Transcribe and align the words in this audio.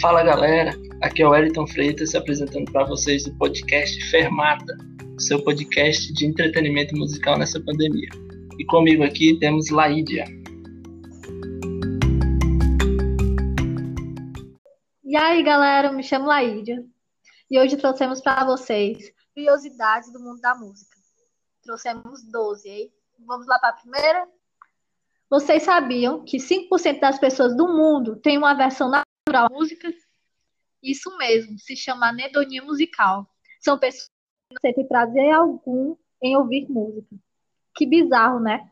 Fala 0.00 0.22
galera, 0.22 0.70
aqui 1.02 1.22
é 1.22 1.26
o 1.26 1.30
Wellington 1.30 1.66
Freitas 1.66 2.10
se 2.10 2.16
apresentando 2.16 2.70
para 2.70 2.84
vocês 2.84 3.24
do 3.24 3.36
podcast 3.36 4.00
Fermata, 4.10 4.76
seu 5.18 5.42
podcast 5.42 6.12
de 6.12 6.24
entretenimento 6.24 6.96
musical 6.96 7.36
nessa 7.36 7.58
pandemia. 7.60 8.08
E 8.60 8.64
comigo 8.66 9.02
aqui 9.02 9.36
temos 9.40 9.70
Laídia. 9.70 10.24
E 15.02 15.16
aí 15.16 15.42
galera, 15.42 15.90
me 15.90 16.04
chamo 16.04 16.26
Laídia 16.26 16.80
e 17.50 17.58
hoje 17.58 17.76
trouxemos 17.76 18.20
para 18.20 18.44
vocês 18.44 19.12
curiosidades 19.34 20.12
do 20.12 20.20
mundo 20.20 20.40
da 20.40 20.54
música. 20.54 20.96
Trouxemos 21.64 22.22
12, 22.30 22.68
hein? 22.68 22.92
Vamos 23.26 23.48
lá 23.48 23.58
para 23.58 23.70
a 23.70 23.72
primeira? 23.72 24.28
Vocês 25.28 25.64
sabiam 25.64 26.24
que 26.24 26.36
5% 26.36 27.00
das 27.00 27.18
pessoas 27.18 27.56
do 27.56 27.66
mundo 27.66 28.14
têm 28.14 28.38
uma 28.38 28.54
versão 28.54 28.88
natural 29.28 29.48
música? 29.50 29.92
Isso 30.82 31.16
mesmo, 31.18 31.58
se 31.58 31.76
chama 31.76 32.08
anedonia 32.08 32.62
musical. 32.62 33.28
São 33.60 33.78
pessoas 33.78 34.06
que 34.06 34.54
não 34.54 34.60
sentem 34.60 34.88
prazer 34.88 35.32
algum 35.32 35.96
em 36.22 36.36
ouvir 36.36 36.66
música. 36.68 37.14
Que 37.76 37.86
bizarro, 37.86 38.40
né? 38.40 38.70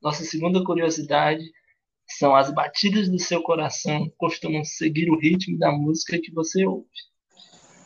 Nossa 0.00 0.24
segunda 0.24 0.64
curiosidade 0.64 1.44
são 2.08 2.34
as 2.34 2.52
batidas 2.52 3.08
do 3.08 3.18
seu 3.18 3.42
coração 3.42 4.10
costumam 4.16 4.64
seguir 4.64 5.10
o 5.10 5.18
ritmo 5.18 5.58
da 5.58 5.72
música 5.72 6.18
que 6.18 6.32
você 6.32 6.64
ouve. 6.64 6.88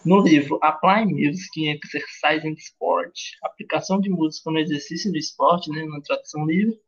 No 0.05 0.21
livro 0.21 0.59
Apply 0.63 1.07
Music 1.07 1.49
in 1.61 1.71
Exercise 1.71 2.47
and 2.47 2.55
Sport, 2.59 3.15
aplicação 3.43 4.01
de 4.01 4.11
música 4.11 4.51
no 4.51 4.59
exercício 4.59 5.11
do 5.11 5.19
esporte, 5.19 5.71
né, 5.71 5.85
na 5.85 6.01
tradução 6.01 6.47
livre, 6.47 6.79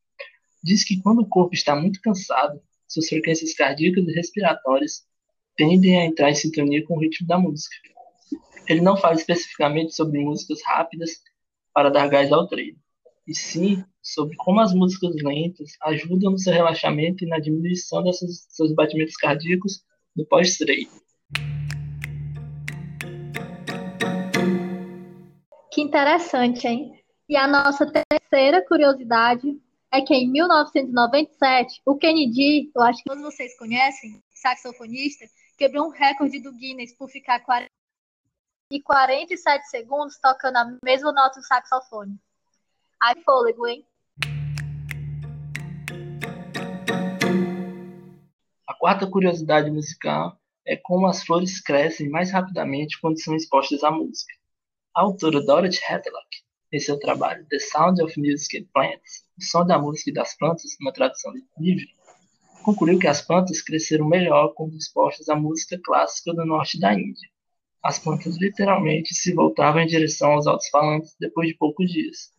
diz 0.62 0.84
que 0.84 1.00
quando 1.02 1.20
o 1.22 1.28
corpo 1.28 1.55
está 1.55 1.74
muito 1.74 2.00
cansado, 2.00 2.60
suas 2.86 3.08
frequências 3.08 3.55
cardíacas 3.55 4.06
e 4.06 4.12
respiratórias 4.12 5.02
tendem 5.56 5.98
a 5.98 6.05
entrar 6.06 6.30
em 6.30 6.34
sintonia 6.34 6.84
com 6.84 6.96
o 6.96 7.00
ritmo 7.00 7.27
da 7.27 7.38
música. 7.38 7.74
Ele 8.68 8.80
não 8.80 8.96
fala 8.96 9.14
especificamente 9.14 9.94
sobre 9.94 10.20
músicas 10.20 10.60
rápidas 10.64 11.10
para 11.74 11.90
dar 11.90 12.08
gás 12.08 12.30
ao 12.30 12.46
treino, 12.46 12.78
e 13.27 13.34
sim 13.34 13.83
sobre 14.00 14.36
como 14.36 14.60
as 14.60 14.72
músicas 14.72 15.14
lentas 15.22 15.72
ajudam 15.83 16.33
no 16.33 16.38
seu 16.38 16.52
relaxamento 16.52 17.24
e 17.24 17.28
na 17.28 17.38
diminuição 17.38 18.02
desses 18.02 18.46
seus 18.50 18.72
batimentos 18.74 19.16
cardíacos 19.16 19.83
no 20.14 20.24
pós-treino. 20.27 20.90
Que 25.72 25.80
interessante, 25.80 26.66
hein? 26.66 26.92
E 27.28 27.36
a 27.36 27.48
nossa 27.48 27.86
terceira 27.86 28.64
curiosidade 28.66 29.58
é 29.95 30.01
que 30.01 30.15
em 30.15 30.27
1997, 30.31 31.83
o 31.85 31.97
Kennedy, 31.97 32.71
eu 32.75 32.83
acho 32.83 33.03
que 33.03 33.11
todos 33.11 33.23
vocês 33.23 33.55
conhecem, 33.59 34.23
saxofonista, 34.33 35.27
quebrou 35.59 35.89
um 35.89 35.91
recorde 35.91 36.41
do 36.41 36.51
Guinness 36.51 36.97
por 36.97 37.11
ficar 37.11 37.41
40 37.41 37.71
e 38.70 38.81
47 38.81 39.69
segundos 39.69 40.19
tocando 40.19 40.57
a 40.57 40.79
mesma 40.83 41.13
nota 41.13 41.39
do 41.39 41.47
saxofone. 41.47 42.19
Ai, 43.03 43.15
fôlego, 43.23 43.67
hein? 43.67 43.87
A 48.67 48.73
quarta 48.73 49.07
curiosidade 49.07 49.70
musical 49.70 50.41
é 50.67 50.75
como 50.75 51.07
as 51.07 51.23
flores 51.23 51.61
crescem 51.61 52.09
mais 52.09 52.33
rapidamente 52.33 52.98
quando 52.98 53.23
são 53.23 53.37
expostas 53.37 53.85
à 53.85 53.91
música. 53.91 54.33
A 54.97 55.03
autora 55.03 55.45
Dorothy 55.45 55.81
Hadlock, 55.87 56.42
em 56.73 56.81
seu 56.81 56.98
trabalho 56.98 57.47
The 57.51 57.59
Sound 57.59 58.03
of 58.03 58.19
Music 58.19 58.59
and 58.59 58.65
Plants, 58.73 59.25
o 59.39 59.45
som 59.45 59.67
da 59.67 59.78
música 59.78 60.11
e 60.11 60.15
das 60.15 60.37
plantas, 60.37 60.77
numa 60.81 60.92
tradução 60.92 61.33
livre, 61.59 61.89
concluiu 62.62 62.98
que 62.98 63.07
as 63.07 63.20
plantas 63.20 63.61
cresceram 63.61 64.08
melhor 64.08 64.55
quando 64.55 64.77
expostas 64.77 65.29
à 65.29 65.36
música 65.36 65.79
clássica 65.85 66.33
do 66.33 66.46
norte 66.46 66.80
da 66.80 66.95
Índia. 66.95 67.29
As 67.83 67.98
plantas 67.98 68.41
literalmente 68.41 69.14
se 69.14 69.35
voltavam 69.35 69.83
em 69.83 69.86
direção 69.86 70.33
aos 70.33 70.46
altos-falantes 70.46 71.14
depois 71.20 71.48
de 71.48 71.55
poucos 71.55 71.91
dias. 71.91 72.30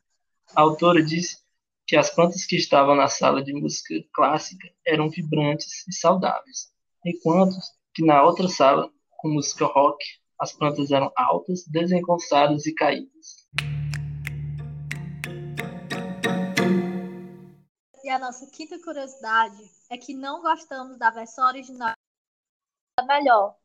A 0.56 0.62
autora 0.62 1.04
disse 1.04 1.38
que 1.86 1.98
as 1.98 2.10
plantas 2.10 2.46
que 2.46 2.56
estavam 2.56 2.96
na 2.96 3.08
sala 3.08 3.44
de 3.44 3.54
música 3.54 3.94
clássica 4.14 4.68
eram 4.88 5.10
vibrantes 5.10 5.86
e 5.88 5.94
saudáveis, 5.94 6.72
enquanto 7.06 7.56
que 7.94 8.04
na 8.04 8.24
outra 8.24 8.48
sala, 8.48 8.90
com 9.18 9.30
música 9.30 9.66
rock, 9.66 10.04
as 10.40 10.54
plantas 10.54 10.92
eram 10.92 11.12
altas, 11.16 11.66
desengonçadas 11.68 12.66
e 12.66 12.74
caídas. 12.74 13.48
Nossa 18.24 18.48
quinta 18.48 18.80
curiosidade 18.80 19.70
é 19.90 19.98
que 19.98 20.14
não 20.14 20.42
gostamos 20.42 20.98
da 20.98 21.10
versão 21.10 21.46
original 21.46 21.92
da 22.98 23.06
melhor, 23.06 23.58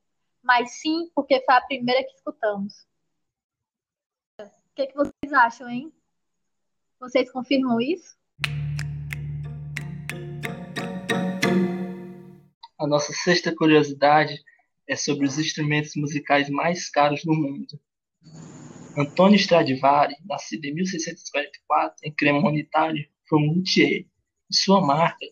mas 0.42 0.80
sim 0.80 1.08
porque 1.14 1.40
foi 1.44 1.54
a 1.54 1.60
primeira 1.60 2.02
que 2.02 2.12
escutamos. 2.16 2.84
O 4.40 4.74
que, 4.74 4.88
que 4.88 4.96
vocês 4.96 5.32
acham, 5.32 5.70
hein? 5.70 5.92
Vocês 6.98 7.30
confirmam 7.30 7.80
isso? 7.80 8.18
A 12.80 12.86
nossa 12.88 13.12
sexta 13.12 13.54
curiosidade 13.54 14.42
é 14.88 14.96
sobre 14.96 15.24
os 15.24 15.38
instrumentos 15.38 15.94
musicais 15.94 16.50
mais 16.50 16.90
caros 16.90 17.22
do 17.22 17.32
mundo. 17.32 17.80
Antonio 18.96 19.36
Stradivari, 19.36 20.16
nascido 20.24 20.64
em 20.64 20.74
1644 20.74 21.98
em 22.02 22.12
Cremona, 22.12 22.58
Itália, 22.58 23.08
foi 23.28 23.38
um 23.38 23.52
luthier, 23.52 24.04
sua 24.50 24.80
marca 24.80 25.26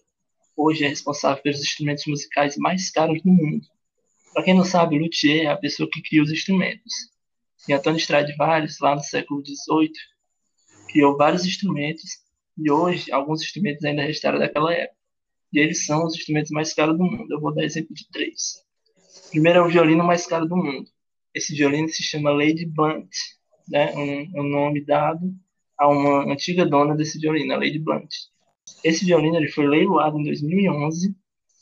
hoje 0.57 0.85
é 0.85 0.89
responsável 0.89 1.43
pelos 1.43 1.61
instrumentos 1.61 2.07
musicais 2.07 2.57
mais 2.57 2.91
caros 2.91 3.23
do 3.23 3.31
mundo. 3.31 3.67
Para 4.33 4.43
quem 4.43 4.55
não 4.55 4.65
sabe, 4.65 4.99
luthier 4.99 5.47
é 5.47 5.47
a 5.47 5.57
pessoa 5.57 5.89
que 5.91 6.03
cria 6.03 6.23
os 6.23 6.31
instrumentos. 6.31 6.93
E 7.69 7.73
Antonio 7.73 7.99
Stradivari, 7.99 8.69
lá 8.81 8.95
no 8.95 9.03
século 9.03 9.43
XVIII, 9.45 9.93
criou 10.89 11.17
vários 11.17 11.45
instrumentos 11.45 12.11
e 12.57 12.71
hoje 12.71 13.13
alguns 13.13 13.43
instrumentos 13.43 13.85
ainda 13.85 14.03
restaram 14.03 14.39
daquela 14.39 14.73
época. 14.73 14.97
E 15.53 15.59
eles 15.59 15.85
são 15.85 16.05
os 16.05 16.15
instrumentos 16.15 16.51
mais 16.51 16.73
caros 16.75 16.97
do 16.97 17.05
mundo. 17.05 17.33
Eu 17.33 17.41
vou 17.41 17.55
dar 17.55 17.65
exemplo 17.65 17.95
de 17.95 18.09
três. 18.11 18.63
Primeiro 19.31 19.59
é 19.59 19.63
o 19.63 19.69
violino 19.69 20.05
mais 20.05 20.27
caro 20.27 20.47
do 20.47 20.57
mundo. 20.57 20.89
Esse 21.35 21.55
violino 21.55 21.89
se 21.89 22.03
chama 22.03 22.31
Lady 22.31 22.65
Blunt, 22.65 23.11
né? 23.69 23.93
um, 23.95 24.41
um 24.41 24.43
nome 24.43 24.85
dado 24.85 25.35
a 25.79 25.89
uma 25.89 26.33
antiga 26.33 26.65
dona 26.65 26.95
desse 26.95 27.19
violino, 27.19 27.53
a 27.53 27.57
Lady 27.57 27.79
Blunt. 27.79 28.09
Esse 28.83 29.05
violino 29.05 29.37
ele 29.37 29.49
foi 29.49 29.67
leiloado 29.67 30.19
em 30.19 30.25
2011 30.25 31.15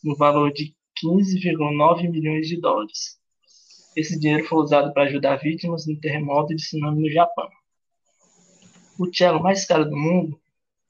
no 0.02 0.16
valor 0.16 0.52
de 0.52 0.74
15,9 1.02 2.10
milhões 2.10 2.48
de 2.48 2.60
dólares. 2.60 3.18
Esse 3.96 4.18
dinheiro 4.18 4.44
foi 4.44 4.58
usado 4.58 4.92
para 4.92 5.04
ajudar 5.04 5.36
vítimas 5.36 5.86
do 5.86 5.98
terremoto 5.98 6.54
de 6.54 6.62
tsunami 6.62 7.02
no 7.02 7.10
Japão. 7.10 7.48
O 8.98 9.12
cello 9.12 9.42
mais 9.42 9.64
caro 9.64 9.84
do 9.84 9.96
mundo, 9.96 10.40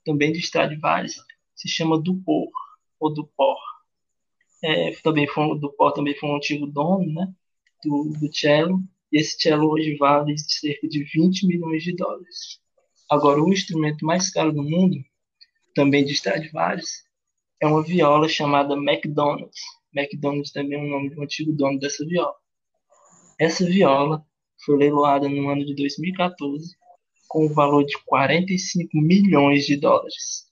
também 0.04 0.32
de 0.32 0.38
Stradivarius, 0.40 1.16
se 1.54 1.68
chama 1.68 2.00
Dupor, 2.00 2.50
ou 2.98 3.12
Dupor 3.12 3.58
é, 4.64 4.92
também 5.02 5.26
foi, 5.26 5.58
do 5.58 5.70
Pó 5.70 5.90
também 5.90 6.14
foi 6.14 6.30
um 6.30 6.36
antigo 6.36 6.66
dono 6.66 7.12
né, 7.12 7.30
do, 7.84 8.04
do 8.18 8.34
cello, 8.34 8.82
e 9.12 9.20
esse 9.20 9.38
cello 9.38 9.68
hoje 9.70 9.94
vale 9.96 10.34
cerca 10.38 10.88
de 10.88 11.04
20 11.04 11.46
milhões 11.46 11.82
de 11.82 11.94
dólares. 11.94 12.58
Agora, 13.10 13.42
o 13.42 13.52
instrumento 13.52 14.06
mais 14.06 14.30
caro 14.30 14.52
do 14.52 14.62
mundo, 14.62 14.96
também 15.74 16.04
de 16.04 16.12
Stradivarius, 16.12 17.04
é 17.60 17.66
uma 17.66 17.82
viola 17.82 18.28
chamada 18.28 18.74
McDonald's. 18.74 19.60
McDonald's 19.94 20.52
também 20.52 20.78
é 20.78 20.82
o 20.82 20.88
nome 20.88 21.10
do 21.10 21.22
antigo 21.22 21.52
dono 21.52 21.78
dessa 21.78 22.04
viola. 22.04 22.34
Essa 23.38 23.64
viola 23.64 24.24
foi 24.64 24.76
leiloada 24.76 25.28
no 25.28 25.48
ano 25.48 25.64
de 25.64 25.74
2014 25.74 26.76
com 27.28 27.46
o 27.46 27.52
valor 27.52 27.84
de 27.84 27.96
45 28.04 28.96
milhões 28.96 29.66
de 29.66 29.76
dólares. 29.76 30.44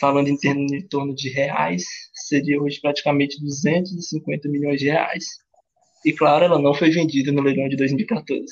Falando 0.00 0.28
em 0.28 0.36
termos 0.36 0.72
em 0.72 0.86
torno 0.86 1.14
de 1.14 1.28
reais, 1.30 1.84
seria 2.12 2.60
hoje 2.60 2.80
praticamente 2.80 3.40
250 3.40 4.48
milhões 4.48 4.80
de 4.80 4.86
reais. 4.86 5.24
E 6.04 6.12
claro, 6.12 6.44
ela 6.44 6.58
não 6.60 6.74
foi 6.74 6.90
vendida 6.90 7.32
no 7.32 7.40
leilão 7.42 7.68
de 7.68 7.76
2014. 7.76 8.44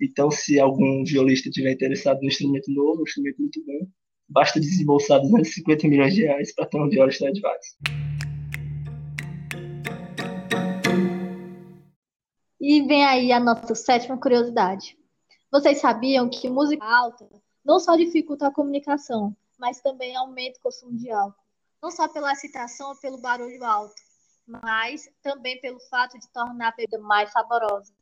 Então, 0.00 0.30
se 0.30 0.58
algum 0.58 1.04
violista 1.04 1.48
tiver 1.48 1.72
interessado 1.72 2.20
no 2.20 2.28
instrumento 2.28 2.70
novo, 2.72 3.00
um 3.00 3.04
instrumento 3.04 3.40
muito 3.40 3.64
bom, 3.64 3.86
basta 4.28 4.60
desembolsar 4.60 5.20
250 5.20 5.88
milhões 5.88 6.14
de 6.14 6.22
reais 6.22 6.54
para 6.54 6.66
ter 6.66 6.76
uma 6.76 6.88
viola 6.88 7.10
Stradivarius. 7.10 7.76
E 12.60 12.82
vem 12.86 13.04
aí 13.04 13.32
a 13.32 13.40
nossa 13.40 13.74
sétima 13.74 14.18
curiosidade. 14.18 14.96
Vocês 15.52 15.80
sabiam 15.80 16.28
que 16.28 16.48
música 16.48 16.84
alta 16.84 17.28
não 17.64 17.78
só 17.78 17.96
dificulta 17.96 18.48
a 18.48 18.52
comunicação, 18.52 19.36
mas 19.58 19.80
também 19.80 20.16
aumenta 20.16 20.58
o 20.58 20.62
consumo 20.62 20.96
de 20.96 21.10
álcool? 21.10 21.44
não 21.84 21.90
só 21.90 22.08
pela 22.08 22.32
excitação 22.32 22.88
ou 22.88 22.96
pelo 22.96 23.20
barulho 23.20 23.62
alto, 23.62 23.94
mas 24.48 25.06
também 25.22 25.60
pelo 25.60 25.78
fato 25.90 26.18
de 26.18 26.26
tornar 26.32 26.68
a 26.68 26.74
bebida 26.74 26.98
mais 26.98 27.30
saborosa. 27.30 27.92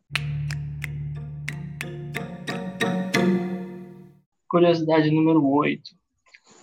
Curiosidade 4.49 5.11
número 5.11 5.45
8. 5.45 5.83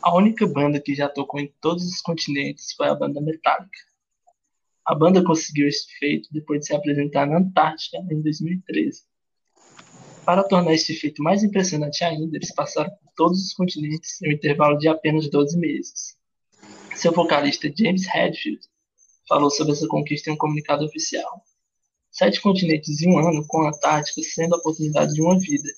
A 0.02 0.16
única 0.16 0.48
banda 0.48 0.80
que 0.80 0.96
já 0.96 1.10
tocou 1.10 1.42
em 1.42 1.54
todos 1.60 1.86
os 1.86 2.02
continentes 2.02 2.72
foi 2.74 2.88
a 2.88 2.96
banda 2.96 3.20
Metallica. 3.20 3.80
A 4.86 4.96
banda 4.96 5.24
conseguiu 5.24 5.68
esse 5.68 5.88
feito 6.00 6.30
depois 6.32 6.62
de 6.62 6.68
se 6.68 6.76
apresentar 6.76 7.28
na 7.28 7.38
Antártica 7.38 7.98
em 8.10 8.22
2013. 8.22 9.04
Para 10.26 10.44
tornar 10.44 10.74
este 10.74 10.94
feito 10.94 11.22
mais 11.22 11.44
impressionante 11.44 12.04
ainda, 12.04 12.38
eles 12.38 12.54
passaram 12.54 12.90
por 12.92 13.12
todos 13.16 13.46
os 13.46 13.54
continentes 13.54 14.22
em 14.22 14.30
um 14.30 14.32
intervalo 14.32 14.78
de 14.78 14.88
apenas 14.88 15.30
12 15.30 15.58
meses. 15.58 16.18
Seu 16.96 17.12
vocalista 17.12 17.72
James 17.76 18.08
Hetfield 18.08 18.62
falou 19.28 19.50
sobre 19.52 19.74
essa 19.74 19.88
conquista 19.88 20.30
em 20.30 20.34
um 20.34 20.38
comunicado 20.38 20.86
oficial. 20.86 21.44
Sete 22.10 22.42
continentes 22.42 23.02
em 23.02 23.14
um 23.14 23.20
ano, 23.20 23.46
com 23.48 23.64
a 23.64 23.70
Antártica 23.70 24.22
sendo 24.24 24.56
a 24.56 24.58
oportunidade 24.58 25.14
de 25.14 25.22
uma 25.22 25.38
vida. 25.40 25.70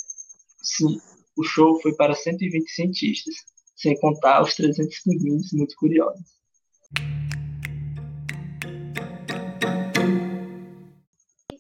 Sim, 0.62 1.02
o 1.36 1.44
show 1.44 1.82
foi 1.82 1.94
para 1.96 2.14
120 2.14 2.70
cientistas, 2.70 3.36
sem 3.82 4.00
contar 4.00 4.44
os 4.44 4.54
300 4.56 5.00
pinguins 5.00 5.52
muito 5.54 5.76
curiosos. 5.76 6.40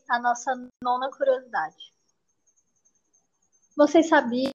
A 0.07 0.19
nossa 0.19 0.51
nona 0.83 1.09
curiosidade. 1.09 1.91
Vocês 3.75 4.07
sabiam 4.07 4.51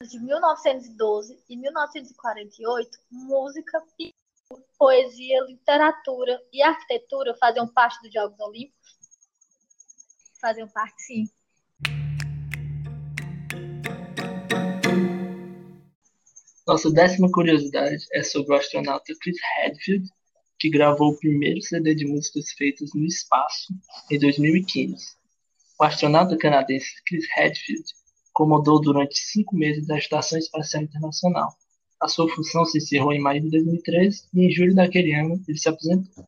que 0.00 0.08
de 0.08 0.18
1912 0.20 1.42
e 1.48 1.56
1948, 1.56 2.98
música, 3.10 3.84
poesia, 4.78 5.44
literatura 5.44 6.40
e 6.52 6.62
arquitetura 6.62 7.36
faziam 7.36 7.68
parte 7.68 8.00
dos 8.00 8.12
Jogos 8.12 8.38
Olímpicos? 8.40 8.98
Faziam 10.40 10.68
parte, 10.68 11.02
sim. 11.02 11.39
Nossa 16.70 16.88
décima 16.88 17.28
curiosidade 17.28 18.06
é 18.12 18.22
sobre 18.22 18.54
o 18.54 18.56
astronauta 18.56 19.12
Chris 19.20 19.36
Hadfield, 19.58 20.08
que 20.56 20.70
gravou 20.70 21.08
o 21.08 21.18
primeiro 21.18 21.60
CD 21.62 21.96
de 21.96 22.06
músicas 22.06 22.52
feitas 22.52 22.90
no 22.94 23.04
espaço 23.06 23.74
em 24.08 24.16
2015. 24.16 24.94
O 25.80 25.82
astronauta 25.82 26.38
canadense 26.38 26.92
Chris 27.04 27.24
Hadfield 27.36 27.82
comandou 28.32 28.80
durante 28.80 29.18
cinco 29.18 29.56
meses 29.56 29.90
a 29.90 29.98
Estação 29.98 30.38
Espacial 30.38 30.84
Internacional. 30.84 31.52
A 32.00 32.06
sua 32.06 32.32
função 32.32 32.64
se 32.64 32.78
encerrou 32.78 33.12
em 33.12 33.20
maio 33.20 33.42
de 33.42 33.50
2013 33.50 34.28
e 34.32 34.46
em 34.46 34.50
julho 34.52 34.72
daquele 34.72 35.12
ano 35.12 35.42
ele 35.48 35.58
se 35.58 35.68
aposentou. 35.68 36.24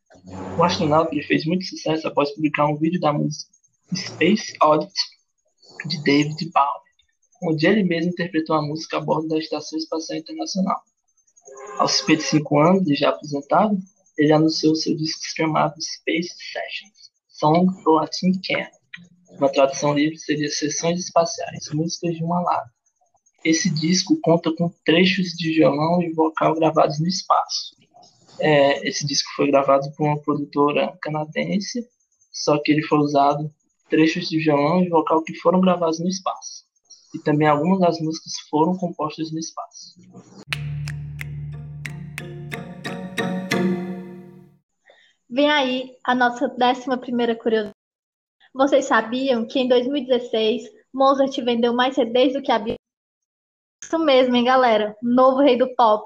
O 0.59 0.63
astronauta 0.65 1.15
fez 1.25 1.45
muito 1.45 1.63
sucesso 1.63 2.05
após 2.05 2.31
publicar 2.31 2.65
um 2.65 2.75
vídeo 2.75 2.99
da 2.99 3.13
música 3.13 3.49
Space 3.95 4.51
Oddity 4.61 5.01
de 5.85 6.03
David 6.03 6.51
Bowie, 6.51 6.82
onde 7.43 7.67
ele 7.67 7.83
mesmo 7.83 8.11
interpretou 8.11 8.55
a 8.55 8.61
música 8.61 8.97
a 8.97 9.01
bordo 9.01 9.27
da 9.27 9.37
Estação 9.37 9.77
Espacial 9.77 10.19
Internacional. 10.19 10.81
Aos 11.77 11.93
55 11.93 12.59
anos 12.59 12.89
e 12.89 12.95
já 12.95 13.09
aposentado, 13.09 13.77
ele 14.17 14.31
anunciou 14.31 14.75
seu 14.75 14.95
disco 14.95 15.21
chamado 15.35 15.75
Space 15.81 16.29
Sessions, 16.29 17.11
Song 17.27 17.83
for 17.83 18.03
a 18.03 18.07
Tin 18.07 18.31
Can. 18.41 18.67
Uma 19.37 19.49
tradução 19.49 19.93
livre 19.93 20.17
seria 20.17 20.49
Sessões 20.49 20.99
Espaciais, 20.99 21.69
Músicas 21.73 22.15
de 22.15 22.23
uma 22.23 22.41
Lata. 22.41 22.71
Esse 23.43 23.69
disco 23.69 24.17
conta 24.21 24.53
com 24.55 24.71
trechos 24.85 25.31
de 25.31 25.53
violão 25.53 26.01
e 26.01 26.13
vocal 26.13 26.55
gravados 26.55 26.99
no 26.99 27.07
espaço. 27.07 27.75
É, 28.39 28.87
esse 28.87 29.05
disco 29.05 29.29
foi 29.35 29.47
gravado 29.47 29.91
por 29.95 30.05
uma 30.05 30.19
produtora 30.19 30.97
canadense, 31.01 31.85
só 32.31 32.57
que 32.61 32.71
ele 32.71 32.83
foi 32.83 32.99
usado 32.99 33.51
trechos 33.89 34.29
de 34.29 34.39
violão 34.39 34.81
e 34.81 34.89
vocal 34.89 35.23
que 35.23 35.35
foram 35.35 35.59
gravados 35.59 35.99
no 35.99 36.07
espaço. 36.07 36.63
E 37.13 37.19
também 37.19 37.47
algumas 37.47 37.79
das 37.79 37.99
músicas 37.99 38.33
foram 38.49 38.75
compostas 38.77 39.31
no 39.31 39.39
espaço. 39.39 39.95
Vem 45.29 45.49
aí 45.49 45.97
a 46.03 46.13
nossa 46.13 46.47
décima 46.47 46.97
primeira 46.97 47.35
curiosidade. 47.35 47.75
Vocês 48.53 48.85
sabiam 48.85 49.47
que 49.47 49.59
em 49.59 49.67
2016 49.67 50.63
Mozart 50.93 51.35
vendeu 51.37 51.73
mais 51.73 51.95
CDs 51.95 52.33
do 52.33 52.41
que 52.41 52.51
a 52.51 52.59
Beatles? 52.59 52.77
Isso 53.83 53.97
mesmo, 53.97 54.35
hein, 54.35 54.45
galera? 54.45 54.95
Novo 55.01 55.41
rei 55.41 55.57
do 55.57 55.73
pop. 55.75 56.05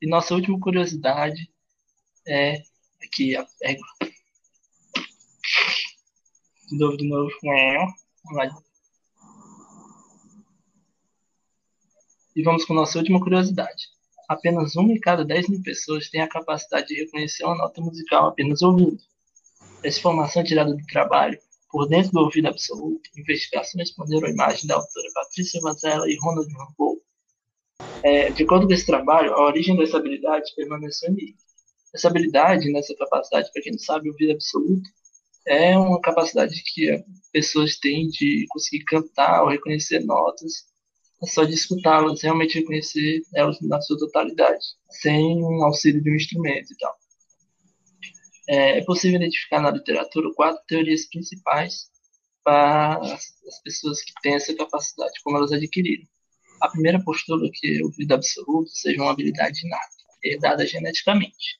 E 0.00 0.06
nossa 0.06 0.34
última 0.34 0.58
curiosidade 0.60 1.50
é 2.26 2.62
aqui 3.02 3.36
a 3.36 3.46
égua. 3.62 3.86
De 6.70 6.78
novo, 6.78 6.96
de 6.96 7.08
novo. 7.08 7.30
Vamos 7.42 8.36
lá. 8.36 8.62
E 12.36 12.42
vamos 12.44 12.64
com 12.64 12.74
nossa 12.74 12.96
última 12.98 13.20
curiosidade. 13.20 13.88
Apenas 14.28 14.76
uma 14.76 14.92
em 14.92 15.00
cada 15.00 15.24
10 15.24 15.48
mil 15.48 15.62
pessoas 15.62 16.08
tem 16.08 16.20
a 16.20 16.28
capacidade 16.28 16.86
de 16.86 16.94
reconhecer 16.94 17.44
uma 17.44 17.56
nota 17.56 17.80
musical 17.80 18.28
apenas 18.28 18.62
ouvindo. 18.62 18.98
Essa 19.82 19.98
informação 19.98 20.42
é 20.42 20.44
tirada 20.44 20.72
do 20.72 20.86
trabalho 20.86 21.36
Por 21.68 21.88
Dentro 21.88 22.12
do 22.12 22.20
Ouvido 22.20 22.46
Absoluto, 22.46 23.10
investigação 23.16 23.80
responderam 23.80 24.28
à 24.28 24.30
imagem 24.30 24.68
da 24.68 24.76
autora 24.76 25.08
Patrícia 25.12 25.60
Vazella 25.60 26.08
e 26.08 26.16
Ronald 26.20 26.48
Rambo. 26.52 27.02
É, 28.04 28.30
de 28.30 28.44
acordo 28.44 28.68
com 28.68 28.72
esse 28.72 28.86
trabalho, 28.86 29.34
a 29.34 29.44
origem 29.44 29.76
dessa 29.76 29.96
habilidade 29.96 30.54
permaneceu 30.54 31.10
enigma. 31.10 31.36
Essa 31.92 32.06
habilidade, 32.06 32.70
nessa 32.70 32.94
capacidade, 32.94 33.50
para 33.52 33.62
quem 33.62 33.72
não 33.72 33.78
sabe, 33.80 34.08
ouvido 34.08 34.32
absoluto, 34.32 34.88
é 35.50 35.76
uma 35.76 36.00
capacidade 36.00 36.62
que 36.64 37.04
pessoas 37.32 37.76
têm 37.76 38.06
de 38.06 38.46
conseguir 38.50 38.84
cantar 38.84 39.42
ou 39.42 39.48
reconhecer 39.48 39.98
notas, 39.98 40.64
é 41.20 41.26
só 41.26 41.42
de 41.42 41.54
escutá-las, 41.54 42.22
realmente 42.22 42.60
reconhecer 42.60 43.22
elas 43.34 43.60
na 43.60 43.80
sua 43.80 43.98
totalidade, 43.98 44.64
sem 44.88 45.42
um 45.42 45.64
auxílio 45.64 46.00
de 46.00 46.08
um 46.08 46.14
instrumento 46.14 46.72
e 46.72 46.76
tal. 46.78 46.94
É, 48.48 48.78
é 48.78 48.84
possível 48.84 49.16
identificar 49.16 49.60
na 49.60 49.72
literatura 49.72 50.32
quatro 50.34 50.62
teorias 50.68 51.06
principais 51.06 51.90
para 52.44 53.00
as 53.00 53.60
pessoas 53.64 54.02
que 54.04 54.12
têm 54.22 54.34
essa 54.34 54.54
capacidade, 54.54 55.20
como 55.24 55.36
elas 55.36 55.50
adquiriram. 55.50 56.06
A 56.62 56.68
primeira 56.68 57.02
postula 57.02 57.44
é 57.44 57.50
que 57.52 57.82
o 57.82 57.86
ouvido 57.86 58.14
absoluto 58.14 58.70
seja 58.70 59.02
uma 59.02 59.10
habilidade 59.10 59.66
inata, 59.66 59.96
herdada 60.22 60.64
geneticamente. 60.64 61.58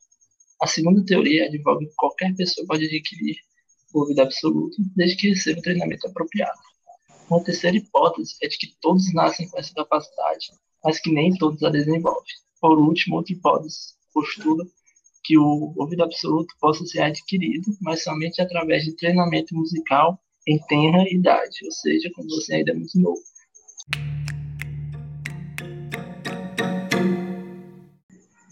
A 0.63 0.67
segunda 0.69 1.05
teoria 1.05 1.47
advoga 1.47 1.85
que 1.85 1.95
qualquer 1.97 2.35
pessoa 2.37 2.67
pode 2.69 2.85
adquirir 2.85 3.37
o 3.93 4.01
ouvido 4.01 4.21
absoluto 4.21 4.77
desde 4.97 5.17
que 5.17 5.29
receba 5.29 5.59
o 5.59 5.63
treinamento 5.63 6.07
apropriado. 6.07 6.59
Uma 7.31 7.43
terceira 7.43 7.77
hipótese 7.77 8.35
é 8.43 8.49
de 8.49 8.59
que 8.59 8.75
todos 8.81 9.13
nascem 9.15 9.49
com 9.49 9.59
essa 9.59 9.73
capacidade, 9.75 10.49
mas 10.85 11.01
que 11.01 11.13
nem 11.13 11.33
todos 11.37 11.63
a 11.63 11.71
desenvolvem. 11.71 12.35
Por 12.61 12.79
último, 12.79 13.17
outra 13.17 13.33
hipótese 13.33 13.95
postula 14.13 14.65
que 15.23 15.39
o 15.39 15.73
ouvido 15.77 16.03
absoluto 16.03 16.55
possa 16.61 16.85
ser 16.85 17.03
adquirido, 17.03 17.71
mas 17.81 18.03
somente 18.03 18.41
através 18.41 18.85
de 18.85 18.97
treinamento 18.97 19.55
musical 19.55 20.19
em 20.47 20.59
tenra 20.67 21.05
idade, 21.09 21.65
ou 21.65 21.71
seja, 21.71 22.11
quando 22.15 22.31
você 22.31 22.55
ainda 22.55 22.73
é 22.73 22.75
muito 22.75 22.99
novo. 22.99 23.21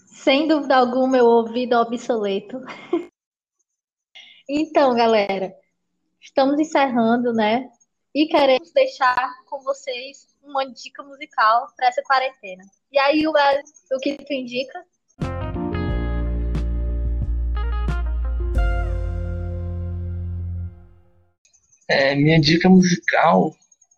Sem 0.06 0.46
dúvida 0.46 0.76
alguma, 0.76 1.08
meu 1.08 1.24
ouvido 1.24 1.74
obsoleto. 1.76 2.58
então, 4.48 4.94
galera, 4.94 5.54
estamos 6.18 6.58
encerrando, 6.58 7.34
né? 7.34 7.68
E 8.14 8.26
queremos 8.26 8.72
deixar 8.72 9.30
com 9.44 9.60
vocês 9.62 10.26
uma 10.42 10.64
dica 10.64 11.02
musical 11.02 11.66
para 11.76 11.88
essa 11.88 12.02
quarentena. 12.02 12.64
E 12.90 12.98
aí, 12.98 13.26
o, 13.26 13.30
o 13.30 13.98
que 14.00 14.16
tu 14.16 14.32
indica? 14.32 14.82
É, 21.86 22.14
minha 22.14 22.40
dica 22.40 22.70
musical 22.70 23.54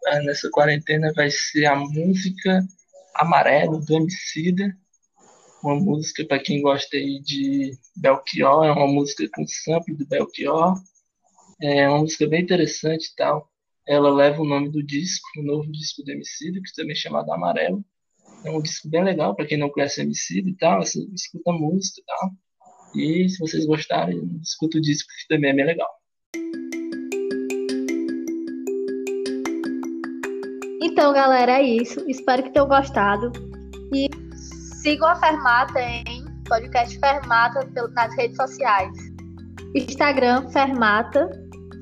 é, 0.09 0.21
nessa 0.23 0.50
quarentena 0.50 1.12
vai 1.14 1.30
ser 1.30 1.66
a 1.66 1.76
música 1.76 2.66
Amarelo 3.14 3.78
do 3.78 3.97
Emicida 3.97 4.76
uma 5.62 5.75
música 5.76 6.25
para 6.25 6.38
quem 6.38 6.62
gosta 6.62 6.97
aí 6.97 7.21
de 7.21 7.73
Belchior, 7.97 8.64
é 8.64 8.73
uma 8.73 8.87
música 8.87 9.29
com 9.35 9.47
sample 9.47 9.95
do 9.95 10.07
Belchior, 10.07 10.75
é 11.62 11.88
uma 11.88 11.99
música 11.99 12.26
bem 12.26 12.43
interessante 12.43 13.07
e 13.07 13.17
tal. 13.17 13.49
Ela 13.87 14.11
leva 14.11 14.40
o 14.40 14.47
nome 14.47 14.71
do 14.71 14.83
disco, 14.83 15.29
o 15.38 15.43
novo 15.43 15.71
disco 15.71 16.02
do 16.02 16.11
Emicida, 16.11 16.61
que 16.61 16.75
também 16.75 16.93
é 16.93 16.97
chamado 16.97 17.31
Amarelo. 17.33 17.85
É 18.45 18.50
um 18.50 18.62
disco 18.62 18.88
bem 18.88 19.05
legal 19.05 19.35
para 19.35 19.47
quem 19.47 19.59
não 19.59 19.69
conhece 19.69 20.00
Emicida 20.00 20.49
e 20.49 20.57
tal, 20.57 20.83
você 20.83 21.00
escuta 21.14 21.52
música 21.52 22.00
e 22.00 22.05
tal. 22.05 22.31
E 22.95 23.29
se 23.29 23.38
vocês 23.38 23.67
gostarem, 23.67 24.40
escuta 24.43 24.79
o 24.79 24.81
disco, 24.81 25.09
que 25.21 25.35
também 25.35 25.50
é 25.50 25.55
bem 25.55 25.67
legal. 25.67 25.90
Então, 30.83 31.12
galera, 31.12 31.61
é 31.61 31.62
isso. 31.62 32.05
Espero 32.09 32.43
que 32.43 32.50
tenham 32.50 32.67
gostado. 32.67 33.33
E 33.95 34.09
Sigam 34.83 35.09
a 35.09 35.17
Fermata 35.17 35.79
em 35.79 36.25
podcast 36.49 36.99
Fermata 36.99 37.69
nas 37.95 38.17
redes 38.17 38.35
sociais. 38.35 38.97
Instagram, 39.75 40.49
Fermata, 40.49 41.29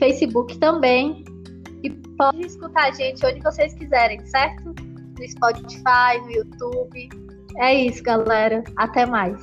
Facebook 0.01 0.59
também. 0.59 1.25
E 1.85 1.91
pode 1.91 2.41
escutar 2.41 2.89
a 2.89 2.91
gente 2.91 3.25
onde 3.25 3.41
vocês 3.41 3.73
quiserem, 3.75 4.25
certo? 4.27 4.75
No 4.75 5.29
Spotify, 5.29 6.19
no 6.25 6.33
YouTube. 6.33 7.09
É 7.59 7.73
isso, 7.73 8.03
galera. 8.03 8.65
Até 8.77 9.07
mais. 9.07 9.41